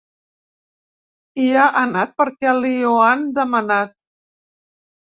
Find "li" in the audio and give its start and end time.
2.63-2.75